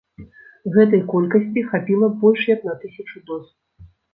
[0.77, 3.45] Гэтай колькасці хапіла б больш як на тысячу доз.